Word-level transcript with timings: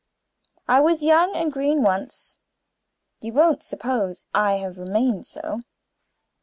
"I 0.67 0.79
was 0.79 1.03
young 1.03 1.35
and 1.35 1.53
green 1.53 1.83
once; 1.83 2.39
you 3.19 3.31
don't 3.31 3.61
suppose 3.61 4.25
I 4.33 4.53
have 4.55 4.79
remained 4.79 5.27
so. 5.27 5.59